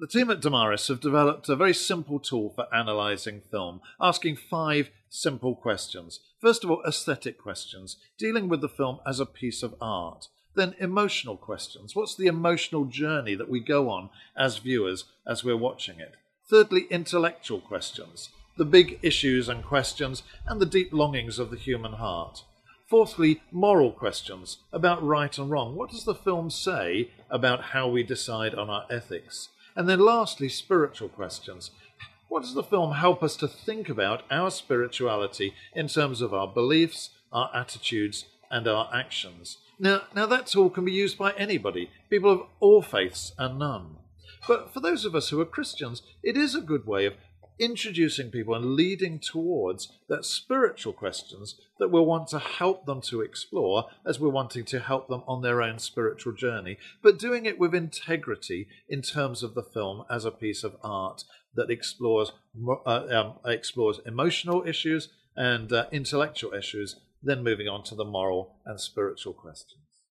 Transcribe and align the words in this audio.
The 0.00 0.08
team 0.08 0.28
at 0.28 0.40
Damaris 0.40 0.88
have 0.88 0.98
developed 0.98 1.48
a 1.48 1.54
very 1.54 1.72
simple 1.72 2.18
tool 2.18 2.50
for 2.50 2.66
analysing 2.72 3.42
film, 3.48 3.80
asking 4.00 4.36
five 4.36 4.90
simple 5.08 5.54
questions. 5.54 6.18
First 6.40 6.64
of 6.64 6.70
all, 6.70 6.82
aesthetic 6.84 7.38
questions, 7.38 7.96
dealing 8.18 8.48
with 8.48 8.60
the 8.60 8.68
film 8.68 8.98
as 9.06 9.20
a 9.20 9.26
piece 9.26 9.62
of 9.62 9.76
art. 9.80 10.26
Then, 10.56 10.74
emotional 10.80 11.36
questions. 11.36 11.94
What's 11.94 12.16
the 12.16 12.26
emotional 12.26 12.86
journey 12.86 13.36
that 13.36 13.48
we 13.48 13.60
go 13.60 13.88
on 13.88 14.10
as 14.36 14.58
viewers 14.58 15.04
as 15.28 15.44
we're 15.44 15.56
watching 15.56 16.00
it? 16.00 16.14
Thirdly, 16.50 16.86
intellectual 16.90 17.60
questions, 17.60 18.30
the 18.56 18.64
big 18.64 18.98
issues 19.00 19.48
and 19.48 19.64
questions 19.64 20.24
and 20.44 20.60
the 20.60 20.66
deep 20.66 20.92
longings 20.92 21.38
of 21.38 21.50
the 21.50 21.56
human 21.56 21.94
heart. 21.94 22.42
Fourthly, 22.88 23.42
moral 23.52 23.92
questions 23.92 24.58
about 24.72 25.04
right 25.04 25.38
and 25.38 25.50
wrong. 25.50 25.76
What 25.76 25.90
does 25.90 26.04
the 26.04 26.14
film 26.16 26.50
say 26.50 27.10
about 27.30 27.66
how 27.66 27.88
we 27.88 28.02
decide 28.02 28.56
on 28.56 28.68
our 28.68 28.86
ethics? 28.90 29.50
And 29.76 29.88
then 29.88 30.00
lastly, 30.00 30.48
spiritual 30.48 31.08
questions. 31.08 31.70
What 32.28 32.42
does 32.42 32.54
the 32.54 32.62
film 32.62 32.92
help 32.92 33.22
us 33.22 33.36
to 33.36 33.48
think 33.48 33.88
about 33.88 34.22
our 34.30 34.50
spirituality 34.50 35.54
in 35.74 35.88
terms 35.88 36.20
of 36.20 36.32
our 36.32 36.48
beliefs, 36.48 37.10
our 37.32 37.50
attitudes, 37.54 38.26
and 38.50 38.66
our 38.66 38.88
actions? 38.94 39.58
Now, 39.78 40.02
now 40.14 40.26
that 40.26 40.46
tool 40.46 40.70
can 40.70 40.84
be 40.84 40.92
used 40.92 41.18
by 41.18 41.32
anybody, 41.32 41.90
people 42.08 42.30
of 42.30 42.42
all 42.60 42.82
faiths 42.82 43.32
and 43.38 43.58
none. 43.58 43.96
But 44.46 44.72
for 44.72 44.80
those 44.80 45.04
of 45.04 45.14
us 45.14 45.30
who 45.30 45.40
are 45.40 45.46
Christians, 45.46 46.02
it 46.22 46.36
is 46.36 46.54
a 46.54 46.60
good 46.60 46.86
way 46.86 47.06
of 47.06 47.14
introducing 47.58 48.30
people 48.30 48.54
and 48.54 48.74
leading 48.74 49.18
towards 49.18 49.92
that 50.08 50.24
spiritual 50.24 50.92
questions 50.92 51.56
that 51.78 51.90
we'll 51.90 52.06
want 52.06 52.28
to 52.28 52.38
help 52.38 52.86
them 52.86 53.00
to 53.00 53.20
explore 53.20 53.86
as 54.04 54.18
we're 54.18 54.28
wanting 54.28 54.64
to 54.64 54.80
help 54.80 55.08
them 55.08 55.22
on 55.26 55.42
their 55.42 55.62
own 55.62 55.78
spiritual 55.78 56.32
journey, 56.32 56.76
but 57.02 57.18
doing 57.18 57.46
it 57.46 57.58
with 57.58 57.74
integrity 57.74 58.68
in 58.88 59.02
terms 59.02 59.42
of 59.42 59.54
the 59.54 59.62
film 59.62 60.04
as 60.10 60.24
a 60.24 60.30
piece 60.30 60.64
of 60.64 60.76
art 60.82 61.24
that 61.54 61.70
explores 61.70 62.32
uh, 62.86 63.06
um, 63.10 63.34
explores 63.44 64.00
emotional 64.06 64.66
issues 64.66 65.08
and 65.36 65.72
uh, 65.72 65.86
intellectual 65.92 66.52
issues, 66.52 66.96
then 67.22 67.42
moving 67.42 67.68
on 67.68 67.82
to 67.84 67.94
the 67.94 68.04
moral 68.04 68.56
and 68.66 68.80
spiritual 68.80 69.32
questions. 69.32 69.83